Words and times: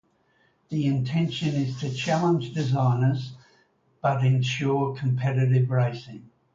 The 0.69 0.87
intention 0.87 1.49
is 1.49 1.79
to 1.81 1.93
challenge 1.93 2.55
designers 2.55 3.33
but 4.01 4.25
ensure 4.25 4.95
competitive 4.95 5.69
racing. 5.69 6.31